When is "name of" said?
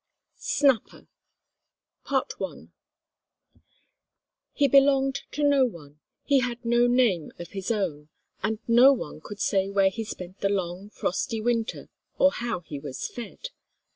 6.87-7.49